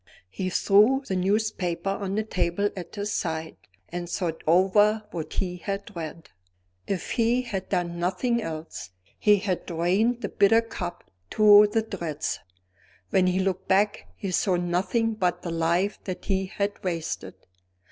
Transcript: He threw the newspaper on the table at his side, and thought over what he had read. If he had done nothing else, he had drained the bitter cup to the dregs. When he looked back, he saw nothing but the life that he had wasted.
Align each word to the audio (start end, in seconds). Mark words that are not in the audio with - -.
He 0.31 0.49
threw 0.49 1.03
the 1.07 1.15
newspaper 1.15 1.91
on 1.91 2.15
the 2.15 2.23
table 2.23 2.71
at 2.75 2.95
his 2.95 3.11
side, 3.11 3.55
and 3.89 4.09
thought 4.09 4.43
over 4.47 5.03
what 5.11 5.33
he 5.33 5.57
had 5.57 5.95
read. 5.95 6.31
If 6.87 7.11
he 7.11 7.43
had 7.43 7.69
done 7.69 7.99
nothing 7.99 8.41
else, 8.41 8.89
he 9.19 9.35
had 9.37 9.67
drained 9.67 10.21
the 10.21 10.29
bitter 10.29 10.61
cup 10.61 11.03
to 11.29 11.67
the 11.71 11.83
dregs. 11.83 12.39
When 13.11 13.27
he 13.27 13.37
looked 13.39 13.67
back, 13.67 14.07
he 14.15 14.31
saw 14.31 14.55
nothing 14.55 15.13
but 15.13 15.43
the 15.43 15.51
life 15.51 15.99
that 16.05 16.25
he 16.25 16.47
had 16.47 16.83
wasted. 16.83 17.35